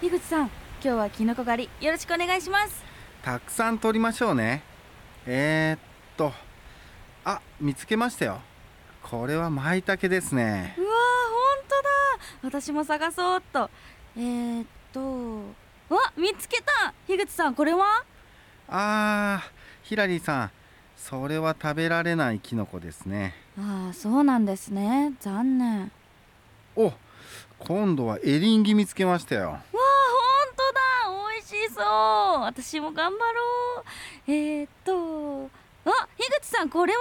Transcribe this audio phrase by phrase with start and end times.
[0.00, 0.50] 樋口さん今
[0.82, 2.84] 日はキノコ狩りよろしくお願いします。
[3.22, 4.62] たくさん取りましょうね。
[5.24, 5.78] えー、っ
[6.16, 6.32] と
[7.24, 8.40] あ見つけましたよ。
[9.02, 10.74] これは舞茸ですね。
[10.76, 10.96] うわー本
[12.42, 12.60] 当だ。
[12.60, 13.70] 私も探そうっと。
[14.16, 15.00] えー、っと
[15.94, 16.92] わ見つけた。
[17.06, 18.04] 樋口さんこれは？
[18.68, 19.50] あー
[19.84, 20.50] ヒラリーさん。
[20.96, 23.34] それは食べられないキノコですね。
[23.58, 25.14] ああそうなんですね。
[25.20, 25.92] 残念。
[26.76, 26.92] お
[27.58, 29.58] 今度はエリンギ見つけましたよ
[31.74, 31.84] そう
[32.42, 33.84] 私も頑張ろ
[34.26, 34.30] う。
[34.30, 35.50] えー、っと
[35.84, 37.00] あ樋口さんこれは？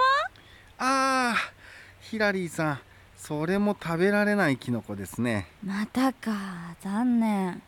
[0.79, 2.79] あーヒラリーさん
[3.15, 5.47] それも食べられないキノコですね。
[5.63, 7.61] またか残念。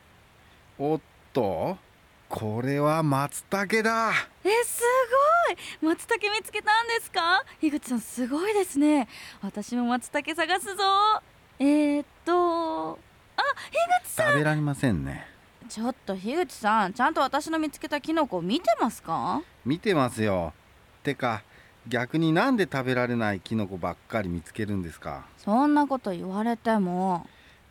[0.78, 1.00] おっ
[1.32, 1.78] と
[2.28, 4.12] これは松茸だ。
[4.44, 4.82] えす
[5.80, 5.94] ごい。
[5.94, 7.46] 松茸見つけたんですか？
[7.62, 9.08] 樋口さんすごいですね。
[9.42, 10.84] 私も松茸探すぞ。
[11.60, 13.00] えー、っと
[13.38, 14.28] あ樋口さん。
[14.32, 15.26] 食べられませんね
[15.68, 19.42] ちょっと樋口さんちゃんと私の見つけたキノコ見てますか？
[19.66, 20.54] 見てますよ。
[21.04, 21.44] てか
[21.88, 25.26] 逆になんで食べられないキノコばっかり見つけるんですか？
[25.38, 27.26] そんなこと言われても。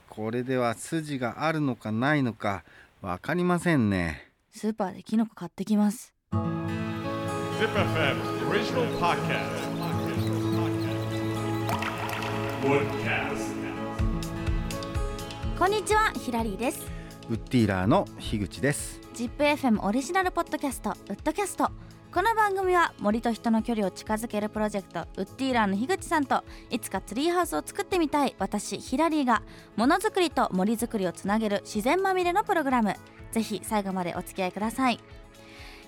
[0.09, 2.65] これでは筋があるのかないのか
[3.01, 4.33] わかりませんね。
[4.51, 6.13] スーパーでキノコ買ってきます。
[6.33, 6.43] Zip
[7.73, 9.63] FM original podcast.
[12.65, 13.55] Woodcast.
[15.57, 16.94] こんにちはヒラリーです
[17.31, 19.01] ウッディーラーの樋口です。
[19.15, 21.71] ZIPFM オリジナルポッドキャストウッドキャスト。
[22.13, 29.43] この番組は森と人の距離を近づけるプロジェクトウッディーラーの樋口さんといつかツリーハウスを作ってみたい私ヒラリーが
[29.77, 32.95] ものづくりと森づくりをつなげる自然まみれのプログラム。
[33.33, 35.01] ぜひ最後までお付き合いください。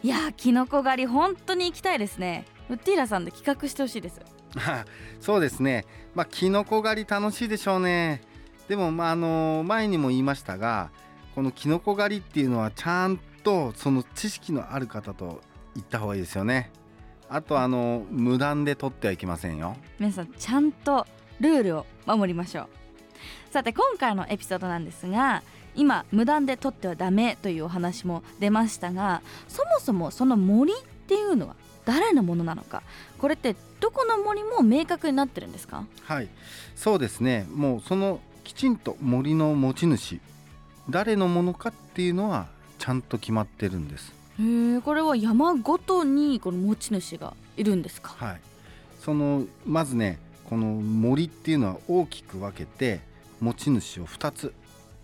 [0.03, 2.47] いやーキノコ狩り本当に行きたいですね。
[2.71, 4.23] ウッディーラーさんで企画してほしいです。
[4.57, 4.87] あ
[5.21, 5.85] そうですね。
[6.15, 8.23] まあキノコ狩り楽しいでしょうね。
[8.69, 10.91] でもまああの前にも言いましたが
[11.37, 15.43] このキノコ狩りっていうのはちゃんとその知識のある方と
[15.75, 16.71] 言った方がいいですよね。
[17.29, 19.77] あとあの無断で取ってはいけませんよ。
[19.99, 21.07] 皆さんちゃんと
[21.39, 22.69] ルールを守りましょう。
[23.53, 25.43] さて今回のエピソードなんですが
[25.75, 32.83] 今無断で取ってはダメというお話も出ましたがそもそもその森っていうのは誰のものなのか。
[33.19, 35.85] これってどこの森も明確になってるんですか？
[36.05, 36.29] はい。
[36.77, 37.47] そうですね。
[37.53, 40.19] もうそのきちんと森の持ち主
[40.89, 42.47] 誰のものかっていうのは
[42.79, 44.13] ちゃんと決まってるんです。
[44.39, 48.15] へえこれは山ごとにこの持ち主がいるんですか？
[48.17, 48.41] はい。
[49.01, 53.01] そのまずねこの森っていうのは大きく分けて
[53.41, 54.53] 持ち主を2つ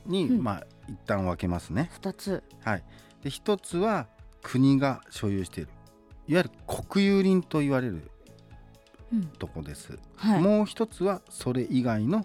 [0.07, 0.45] に、うん。
[0.45, 1.91] まあ一旦分けますね。
[2.01, 2.43] 2つ。
[2.63, 2.85] はい。
[3.23, 4.07] で1つは
[4.43, 5.71] 国が所有している。
[6.29, 8.11] いわゆる国有林と言われる
[9.13, 9.25] うん。
[9.27, 10.41] とこです、はい。
[10.41, 12.25] もう一つはそれ以外の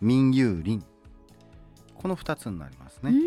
[0.00, 0.84] 民有林
[1.98, 3.18] この2つになりますね、じ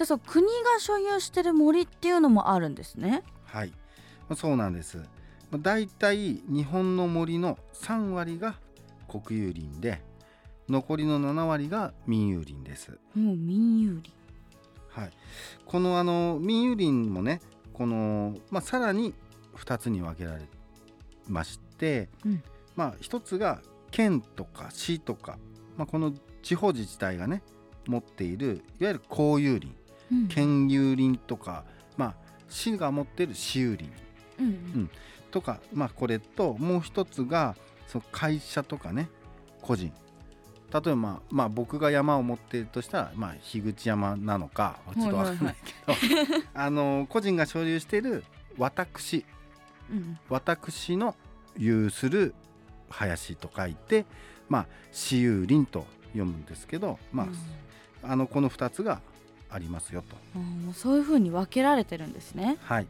[0.00, 3.22] ゃあそう国が所有してる森っていうのもあるんですね。
[3.44, 3.72] はい。
[4.36, 5.00] そうなんです。
[5.52, 8.56] だいたい日本の森の3割が
[9.08, 10.02] 国有林で
[10.68, 14.12] 残りの7割が民有林です、もう民有林。
[14.88, 15.12] はい、
[15.64, 17.40] このあの民有林もね
[17.72, 19.14] この、まあ、さらに
[19.56, 20.42] 2つに分けられ
[21.28, 22.42] まして、うん。
[22.74, 23.60] まあ一つが
[23.90, 25.38] 県とか市とか、
[25.76, 26.12] まあ、この
[26.42, 27.42] 地方自治体がね
[27.86, 30.28] 持っているいわゆる公有林うん。
[30.28, 31.64] 県有林とか、
[31.96, 32.14] まあ、
[32.48, 33.90] 市が持っている私有林。
[34.38, 34.90] うんうん。
[35.30, 37.56] とか、まあ、これともう一つが
[37.86, 39.08] その会社とかね
[39.60, 39.92] 個人。
[40.72, 48.24] 例えば、まあまあ、僕が山を持っているとしたら、まあ、樋口山なのかちょっとわかんないけど、 あの個人が所有している
[48.58, 49.24] 私。
[49.90, 50.18] うん。
[50.28, 51.14] 私の
[51.56, 52.34] 有する
[52.90, 54.04] 林と書いて、
[54.48, 57.26] まあ、私有林と読むんですけど、まあ
[58.06, 59.00] あのこの2つが
[59.50, 60.16] ありますよと。
[60.70, 62.56] うそういう風に分けられてるんですね。
[62.62, 62.86] はい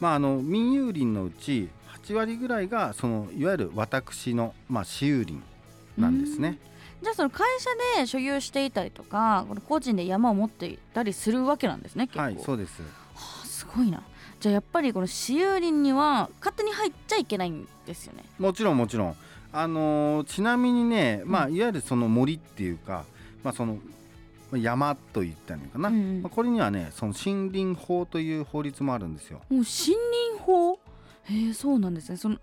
[0.00, 1.70] まあ、あの民有林のうち
[2.06, 5.42] 8割ぐらいがそのいわゆる私の、まあ、私有林
[5.96, 6.58] なんですね。
[7.02, 7.70] じゃあその会社
[8.00, 12.22] で所有していたりとか個人で山を持っていたりするわけなんですね結構。
[12.22, 14.02] はいそうですはあすごいな。
[14.38, 18.24] じゃあやっぱりこの私有林には勝手に入っちゃいけないんですよね。
[18.38, 19.16] もちろんもちろん、
[19.52, 23.04] あのーちなみにね、まあ、いわゆるその森っていうか、
[23.42, 23.82] まあ、そのまあ
[24.52, 29.38] 山と言ったのかな、うんうんまあ、これにはねその森林法という法律もあるんですよ。
[29.38, 29.96] もう森林
[30.40, 30.74] 法？
[31.24, 32.16] へえそうなんですね。
[32.16, 32.38] その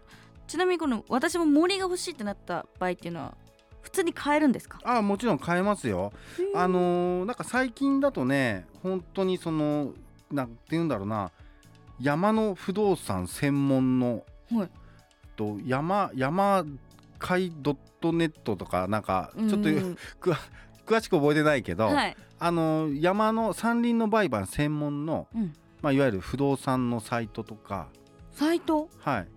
[0.48, 3.38] ちなみにこの私も森が欲しいってなった場合っていうのは
[3.82, 4.80] 普通に買えるんですか？
[4.84, 6.12] ああもちろん買えますよ。
[6.56, 9.94] あのーなんか最近だとね本当にその
[10.32, 11.32] なんて言うんだろうな
[12.02, 14.70] 山の不動産専門のはい。
[15.36, 16.64] と山山
[17.18, 19.70] 会ドットネットとかなんかちょっと、
[20.86, 22.18] 詳しく覚えてないけど、はい。
[22.40, 25.54] あの山の山林の売買専門の、うん。
[25.82, 27.88] まあ、いわゆる不動産のサイトとか、
[28.32, 28.90] サイト？
[29.00, 29.28] はい、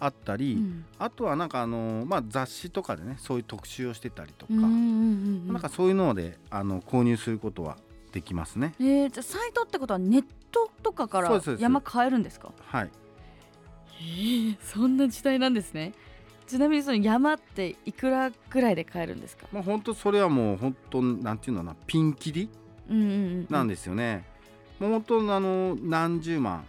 [0.00, 0.84] あったり、うん。
[0.98, 7.76] あとはなんかあの、まあ、雑誌とかでねそういう特集をしてたりとか、うんうんうんなんかそういうのであの購入することは
[8.12, 8.74] できますね。
[8.80, 12.52] えー、じゃあサイトってことはネットとかから山買えるんですか？
[12.66, 12.90] はい、
[14.00, 15.92] えー、そんな時代なんですね
[16.46, 19.46] ちなみにその山っていくらぐらいで買えるんですか？
[19.52, 22.48] まあ、本当それはもう本当なんていうのかなピンキリ？
[23.48, 24.24] なんですよね。
[24.78, 26.64] もう本当あの何十万。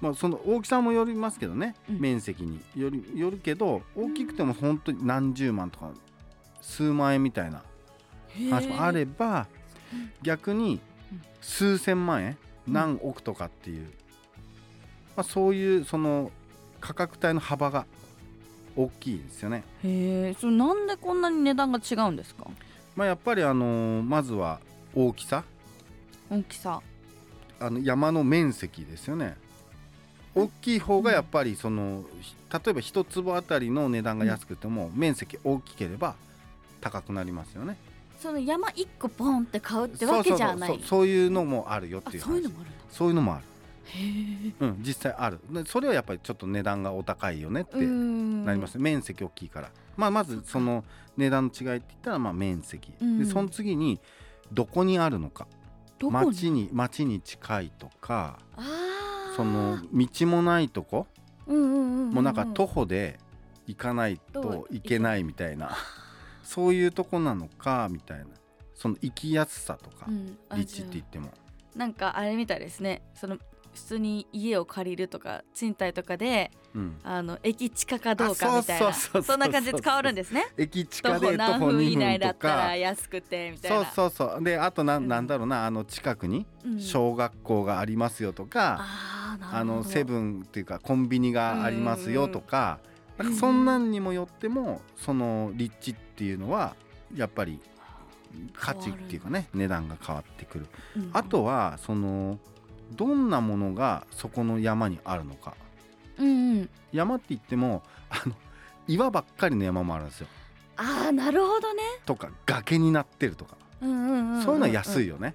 [0.00, 2.00] まあ、その大きさもよりますけどね、うん。
[2.00, 5.90] 面積によりよるけど大きくても本当に何十万とか
[6.62, 7.62] 数万円みたいな
[8.48, 9.46] 話もあれば
[10.22, 10.80] 逆に
[11.12, 12.72] うん数千万円うん。
[12.72, 13.88] 何億とかっていう、
[15.16, 16.30] まあ、そういうその
[16.80, 17.84] 価格帯の幅が
[18.76, 19.64] 大きいですよね。
[19.84, 22.46] へえそれなんでこんなに値段が違うんですか？
[22.96, 24.60] まあ、やっぱりあのまずは
[24.94, 25.44] 大きさ
[26.30, 26.80] 大きさ
[27.58, 29.36] あの山の面積ですよね。
[30.34, 36.14] 大きい方がやっぱりそのひ例えば一坪あたりの値段が安くても面積大きければ
[36.80, 37.76] 高くなりますよね。
[38.20, 43.44] その山一個ポンって買うってわけじゃないそうそうそうそういうのもあるよってあいう話そういうのもあるそういうのもある。
[44.60, 45.40] うん、実際ある。
[45.50, 50.84] でそれはやっぱりちょっと値段がお高いよねってななります、面積大きいから、まあ、まずその
[51.16, 53.18] 値段の違いって言ったらまあ面積、うん。
[53.18, 54.00] でその次に
[54.52, 55.46] どこにあるのか。
[56.02, 58.38] 町に町に近いとか
[59.36, 61.06] その道もないとこ
[61.46, 63.18] もうなんか徒歩で
[63.66, 64.80] 行かないとい。
[64.80, 65.76] けないみたいな。
[66.42, 68.24] そういうとこなのかみたいな。
[68.74, 70.06] その行きやすさとか
[70.56, 71.30] 立地って言っても。
[71.76, 73.02] なんかあれみたいですね。
[73.14, 73.36] その
[73.74, 76.96] 普通に家を借りるとか賃貸とかでうん。
[77.02, 80.46] あの駅近かどうかあみたいなそんな感じで変わるんですね。
[80.56, 82.76] 駅近で何分以2分と内だったらか。
[82.76, 83.84] 安くてみたいな。
[83.84, 84.44] そうそうそう。
[84.44, 86.80] であとなうんなんだろうなあの近くにうん。
[86.80, 89.58] 小学校がありますよとか、あーなるほど。
[89.58, 92.78] あのセブンっていうかコンビニがありますよとか,、
[93.18, 96.76] なんかそんなんにもよってもその立地っていうのは
[97.14, 97.60] やっぱり
[98.54, 100.66] 価値っていうかね値段が変わってくる。
[100.96, 101.10] うん。
[101.12, 102.38] あとはその
[102.92, 105.54] どんなものがそこの山にあるのか。
[106.18, 106.70] うんうん。
[106.92, 108.34] 山って言ってもあの
[108.86, 110.26] 岩ばっかりの山もあるんですよ。
[110.76, 111.82] ああなるほどね。
[112.06, 115.34] とか崖になってるとか、うんうんうんうんそういうのは安いよね。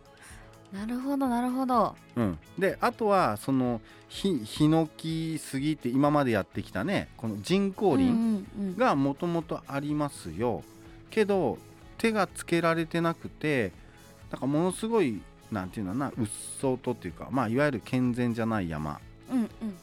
[0.73, 1.95] なるほどなるほど。
[2.15, 3.79] うん、であとはその
[4.09, 8.77] ヒヒノキ杉って今までやってきたねこの人工林うんうんうん。
[8.77, 10.63] がもともとありますよ。
[11.09, 11.57] けど
[11.97, 13.71] 手がつけられてなくて
[14.31, 16.27] なんかものすごいなんていうのかなうっ
[16.59, 18.99] そうとっていうかまあいわゆる健全じゃない山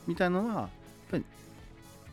[0.07, 0.71] みたいなのはやっ
[1.11, 1.25] ぱり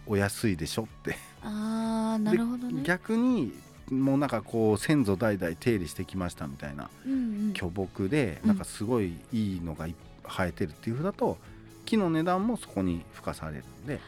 [0.05, 1.15] お安いでしょって。
[1.41, 2.83] ああなるほどね。
[2.83, 3.53] 逆に
[3.89, 7.15] もうなんかこう先祖代々手入れしてきましたみたいなうんう
[7.49, 7.53] ん。
[7.53, 8.47] 巨木でうん。
[8.49, 9.95] なんかすごいいいのがい
[10.27, 11.37] 生えてるっていうふうだと
[11.85, 13.99] 木の値段もそこに付加されるんで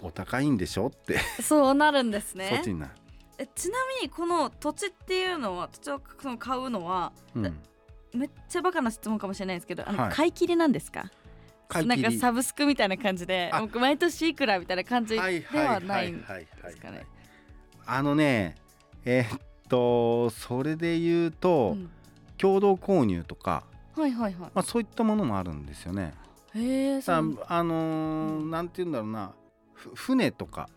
[0.00, 2.92] お高いんでしょって、そうなるんですそねっちになる。
[3.38, 7.56] えちなみにこの土地っていうのは土地をその買うのはうん、
[8.14, 10.12] めっちゃバカな質問かもしれないですけどあの、はい。
[10.12, 11.10] 買い切りなんですか？
[11.68, 12.02] 買い切り。
[12.02, 13.60] なんかサブスクみたいな感じであ。
[13.60, 17.06] 僕毎年いくらみたいな感じではないんはいですかね。
[17.86, 18.56] あのね
[19.04, 21.90] えーっとそれで言うと、うん。
[22.38, 23.62] 共同購入とか、
[23.94, 26.12] はいはいはまあ、そういったものもあるんですよね。
[26.54, 29.32] いへえさそうああのーなんて言うんだろうな
[29.72, 30.68] ふ船とか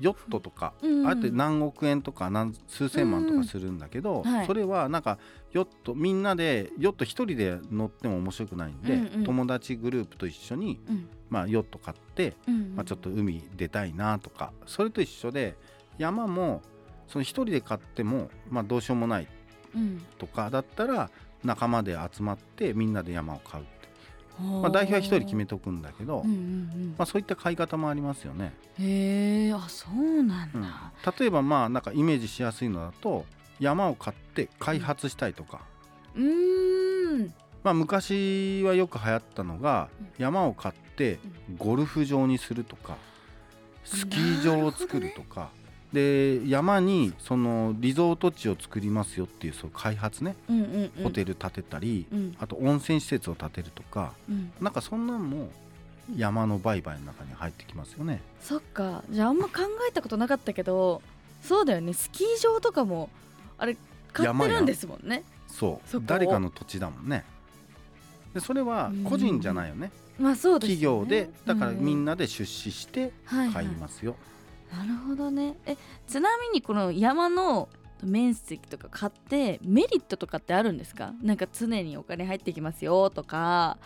[0.00, 1.08] ヨットとか、うんうん。
[1.08, 4.32] あえて何億円とか何数千万とかするんだけど、うん。
[4.32, 4.46] はい。
[4.46, 5.18] それはなんか
[5.52, 9.24] ヨットみんなでヨット一人で乗っても面白くないんで、うんうん。
[9.24, 11.08] 友達グループと一緒に、うん。
[11.28, 12.76] まあ、ヨット買って、うんうん。
[12.76, 15.56] まあ、ちょっと海出たいなとかそれと一緒で
[15.98, 16.62] 山も
[17.06, 19.28] その一人で買っても、まあ、どうしようもない
[19.74, 20.02] うん。
[20.18, 21.10] とかだったら
[21.44, 23.64] 仲間で集まってみんなで山を買う
[24.40, 26.94] ままあ、代表は一人決めておくんだけど、うんうんうん。
[26.98, 28.52] まあ、そういった買い方もありますよね。
[28.78, 30.62] へえあそうなんうん。
[30.62, 33.26] だ、例えばまあなんかイメージしやすいのだと
[33.58, 35.60] 山を買って開発したいとか、
[36.14, 37.34] うーん。
[37.62, 40.08] まあ、昔はよく流行ったのがうん。
[40.18, 41.18] 山を買って
[41.56, 42.96] ゴルフ場にするとか
[43.84, 45.50] スキー場を作るとか、
[45.92, 51.04] で山にそのリゾート地を作りますよっていうそういう開発ね、うんうんうん。
[51.04, 52.36] ホテル建てたり、うん。
[52.38, 54.52] あと温泉施設を建てるとかうん。
[54.60, 55.48] なんかそんなんも
[56.16, 58.20] 山の売買の中に入ってきますよね。
[58.40, 59.02] そっか。
[59.10, 61.02] じゃああんま考えたことなかったけど
[61.42, 61.92] そうだよね。
[61.92, 63.10] スキー場とかも
[63.58, 63.76] あれ
[64.12, 65.24] 買ってるんですもんね。
[65.48, 66.02] そう。
[66.06, 67.24] 誰かの土地だもんね。
[68.34, 69.90] でそれは個人じゃないよね。
[70.18, 71.06] まあそうですよね。
[71.06, 74.14] 企業でだからみんななで出資して買いますよ。
[74.72, 75.56] なるほどね。
[75.66, 77.68] えちなみにこの山の
[78.02, 81.12] 面積とか買ってメリットとかってあるんですか？
[81.22, 83.78] なんか常にお金入ってきますよとか、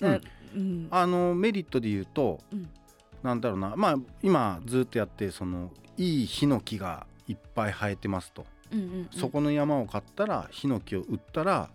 [0.00, 0.20] うん。
[0.54, 0.88] うん。
[0.90, 2.70] あのメリットで言うと、うん。
[3.22, 3.74] なんだろうな。
[3.76, 9.08] まあ今ずっとやってそのいいヒノキがいっぱい生えてますと、うんうんうん。
[9.10, 11.68] そこの山を買ったらヒノキを売ったら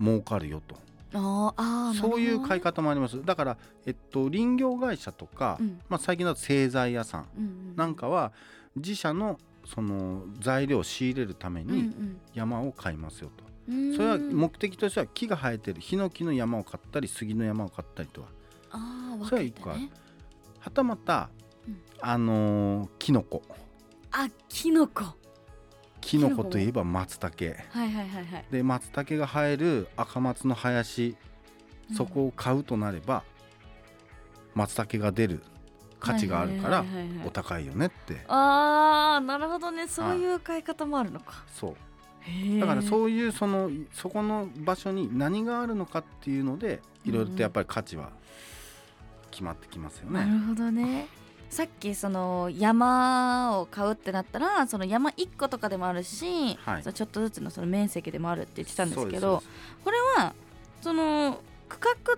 [0.00, 0.74] 儲かるよと
[1.14, 3.24] あそういう買い方、方もあります。
[3.24, 5.80] だから、えっと、林業会社とか、うん。
[5.88, 8.32] まあ、最近だと製材屋さんなんかは
[8.76, 11.94] 自社のその材料を仕入れるためうんに
[12.34, 13.96] 山を買いますよと、うんうん。
[13.96, 18.28] それは目的としては木が生えてるヒノキの山を買ったり杉の山を買ったりとは。
[18.70, 19.80] ああそれは一個ある。
[20.58, 21.28] はたまた、
[21.68, 21.80] うん。
[22.00, 23.42] あのーキノコ。
[24.10, 25.04] あキノコ。
[25.04, 25.14] は
[26.02, 27.44] キノコといえば松茸。
[27.44, 28.44] いはいはいはい。
[28.50, 31.16] で松茸が生える赤松の林
[31.96, 33.22] そこを買うとなれば、
[34.54, 35.42] 松茸が出る
[36.00, 36.84] 価値があるから
[37.24, 38.24] お高いよねって。
[38.28, 39.88] ああなるほどね。
[39.88, 41.44] そういう買い方もあるのか。
[41.54, 42.60] そう。
[42.60, 48.10] だからそういうそのそこの場所に何があるのかっていうのでいろいろとやっぱり価値は
[49.30, 50.20] 決まってきますよね。
[50.20, 51.08] なるほどね
[51.52, 56.82] さっきその山を買うってなったらその山1個とかでもあるし、はい。
[56.82, 59.46] ちょっとずつのその面積でもあるって言ってたんですけどす
[59.84, 60.32] これは
[60.80, 62.16] その区画っ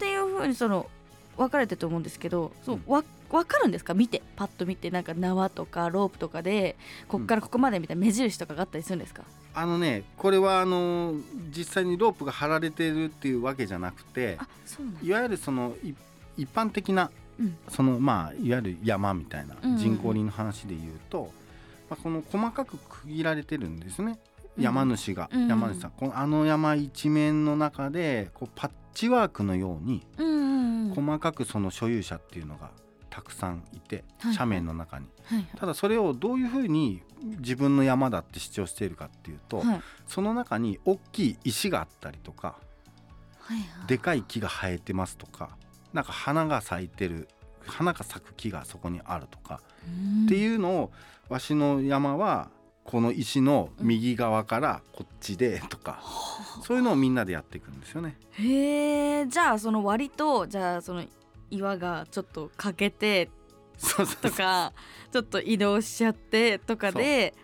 [0.00, 0.90] ていう風にその
[1.36, 2.92] 分かれてると思うんですけどそううん。
[2.92, 3.94] わ分かるんですか？
[3.94, 4.90] 見てパッと見て。
[4.90, 6.74] なんか縄とかロープとかで
[7.06, 9.22] こっからここまでみたいな目印とかがあったりするんですか、
[9.54, 11.14] あのねこれはあの
[11.56, 14.38] 実際にロープが張られてるっていうわけじゃなくて
[15.04, 15.94] いわゆるそのい
[16.36, 17.19] 一般的なうん
[17.68, 21.30] そのまあいわゆる山みたいな人工林の話で言うと、
[21.88, 24.18] まあ、この細かく区切られてるんですね。
[24.56, 24.64] うん。
[24.64, 25.90] 山主が、山主さん。
[25.92, 30.04] このあの山一面の中でこうパッチワークのように
[30.94, 32.70] 細かくその所有者っていうのが
[33.08, 35.06] たくさんいてはい斜面の中に。
[35.24, 37.02] はいただそれをどういうふうに
[37.38, 39.62] 自分の山だって主張しているかっていうと、
[40.06, 42.56] その中に大きい石があったりとか
[43.86, 45.50] でかい木が生えてますとか
[45.92, 47.28] なんか花が咲いてる
[47.66, 49.60] 花が咲く木がそこにあるとか、
[50.24, 50.92] ってういうのを
[51.28, 52.50] わしの山は
[52.84, 56.02] この石の右側からこっちでとか、
[56.62, 58.16] そういうのをみんなでやっていくんですよね。
[58.38, 61.04] んへえじゃあその割とじゃあその
[61.50, 63.30] 岩がちょっと欠けて
[63.76, 64.30] そうそうそう。
[64.30, 64.72] とか
[65.12, 67.34] ちょっと移動しちゃってとかで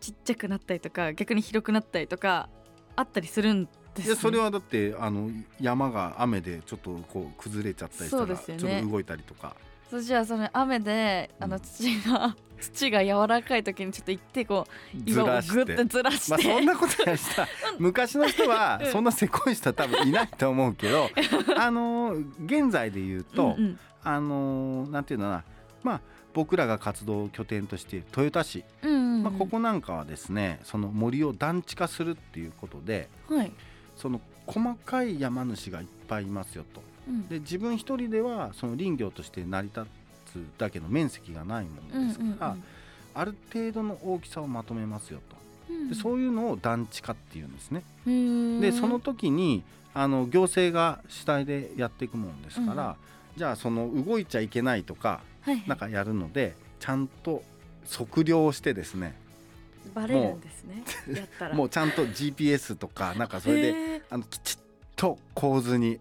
[0.00, 2.48] ちっちゃくなったりとか逆に広くなったりとか
[2.94, 8.62] あったりするんです、ね、いやそれはだってあの山が雨でちょっとこう崩れちゃったりしたそうらですよね。
[8.62, 9.54] ちょっと動いたりとか。
[9.90, 15.84] そしたらその雨であのうん土が 土が柔らかい時にちょっと行ってこうず岩をらして。
[15.84, 17.46] ずらして、まあそんなことやした。
[17.78, 18.92] 昔の人は うん。
[18.92, 21.08] そんなせこい人は多分いないと思うけど
[21.56, 23.78] あの現在で言うと、うんうん。
[24.02, 25.44] あのなんていうのかな。
[25.82, 26.00] まあ
[26.34, 29.22] 僕らが活動拠点としている豊田市、うんうんうん。
[29.22, 33.52] まあ、ここなんかはですねその森を団地化するっていうことではい、
[33.96, 36.82] その細かい山主がいっぱいいますよと。
[37.08, 37.28] うん。
[37.28, 39.86] で自分一人ではその林業として成り立
[40.32, 42.56] つだけの面積がないものですから、
[43.14, 45.36] ある程度の大きさをまとめますよと。
[45.70, 45.76] うん。
[45.80, 47.82] うんでそういうのを団地化っていうんですね。
[48.60, 49.62] でその時に
[49.94, 53.38] あの行政が主体でやっていくもんですから、うん。
[53.38, 57.42] じゃあその動いちゃいけないとかはいなんかやるのでちゃんと
[57.90, 59.14] 測量をしてですね
[59.94, 60.84] バレるんですね。
[61.12, 61.54] やったら。
[61.54, 64.64] もうちゃんと GPS とかなんかそれであのきちっ
[64.96, 66.00] と構図に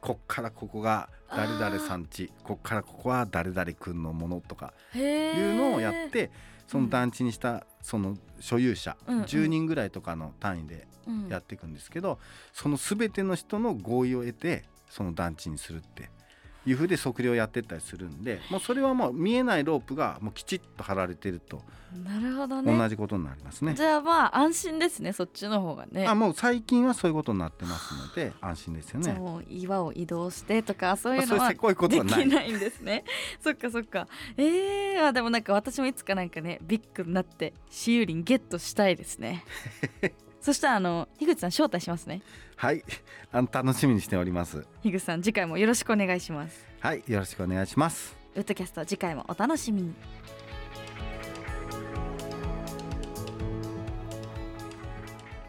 [0.00, 6.30] こっからここが誰々さんちこっからここは誰々君のものとかいうのをやって
[6.66, 9.24] その団地にしたその所有者うんうん。
[9.24, 11.28] 10人ぐらいとかの単位でうん。
[11.28, 12.18] やっていくんですけど
[12.52, 16.10] その全ての人の合意を得てその団地にするって
[16.66, 21.62] いうふうで測量やってったりするんでもうそれはもう見えないロープがもうきちっと張られてると。
[22.02, 22.76] なるほどね。
[22.76, 23.74] 同じことになりますね。
[23.74, 26.06] じゃあまあ安心ですねそっちの方がね。
[26.08, 29.12] あもう最近はそういうことになってますので安心ですよね。
[29.12, 32.22] もう岩を移動してとかそういうのはではない。
[32.24, 33.04] きないんですね。
[33.40, 34.08] そっかそっか。
[34.36, 39.44] えー、あでもなんか私もいつかなんかねビッグになって私有林ゲットしたいですね
[40.44, 42.20] そしたらあの樋口さん招待しますね
[42.56, 42.84] はい
[43.32, 44.66] あの楽しみにしております。
[44.82, 48.14] 樋口さん次回もよろしくお願いしますはいよろしくお願いします。
[48.36, 49.94] ウッドキャスト次回もお楽しみに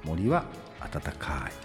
[0.05, 0.45] 森は
[0.79, 1.64] 暖かい。